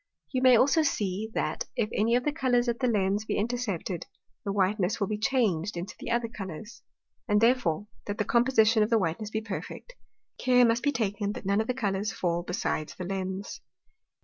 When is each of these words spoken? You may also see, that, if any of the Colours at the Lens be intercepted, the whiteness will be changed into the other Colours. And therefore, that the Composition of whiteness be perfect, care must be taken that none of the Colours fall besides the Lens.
You 0.31 0.41
may 0.41 0.55
also 0.55 0.81
see, 0.81 1.29
that, 1.35 1.65
if 1.75 1.87
any 1.93 2.15
of 2.15 2.23
the 2.23 2.31
Colours 2.31 2.67
at 2.67 2.79
the 2.79 2.87
Lens 2.87 3.23
be 3.23 3.37
intercepted, 3.37 4.07
the 4.43 4.51
whiteness 4.51 4.99
will 4.99 5.05
be 5.05 5.19
changed 5.19 5.77
into 5.77 5.95
the 5.99 6.09
other 6.09 6.27
Colours. 6.27 6.81
And 7.27 7.39
therefore, 7.39 7.85
that 8.07 8.17
the 8.17 8.25
Composition 8.25 8.81
of 8.81 8.89
whiteness 8.89 9.29
be 9.29 9.41
perfect, 9.41 9.93
care 10.39 10.65
must 10.65 10.81
be 10.81 10.91
taken 10.91 11.33
that 11.33 11.45
none 11.45 11.61
of 11.61 11.67
the 11.67 11.75
Colours 11.75 12.11
fall 12.11 12.41
besides 12.41 12.95
the 12.95 13.03
Lens. 13.05 13.61